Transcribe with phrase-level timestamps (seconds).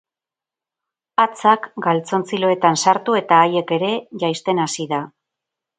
[1.23, 3.95] Hatzak galtzontziloetan sartu eta haiek ere
[4.27, 5.07] jaisten hasi da.